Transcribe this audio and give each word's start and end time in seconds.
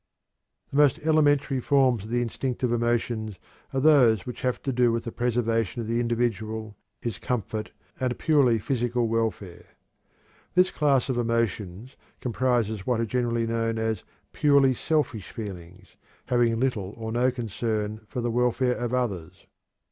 The 0.71 0.77
most 0.77 0.97
elementary 1.05 1.59
forms 1.59 2.03
of 2.05 2.09
the 2.09 2.23
instinctive 2.23 2.71
emotions 2.71 3.35
are 3.71 3.79
those 3.79 4.25
which 4.25 4.41
have 4.41 4.59
to 4.63 4.73
do 4.73 4.91
with 4.91 5.03
the 5.03 5.11
preservation 5.11 5.79
of 5.79 5.87
the 5.87 5.99
individual, 5.99 6.75
his 6.99 7.19
comfort, 7.19 7.71
and 7.99 8.17
personal 8.17 8.57
physical 8.57 9.07
welfare. 9.07 9.67
This 10.55 10.71
class 10.71 11.07
of 11.07 11.19
emotions 11.19 11.97
comprises 12.19 12.87
what 12.87 12.99
are 12.99 13.05
generally 13.05 13.45
known 13.45 13.77
as 13.77 14.03
purely 14.33 14.73
"selfish" 14.73 15.29
feelings, 15.29 15.97
having 16.25 16.59
little 16.59 16.95
or 16.97 17.11
no 17.11 17.29
concern 17.29 18.01
for 18.07 18.21
the 18.21 18.31
welfare 18.31 18.73
of 18.73 18.95
others. 18.95 19.45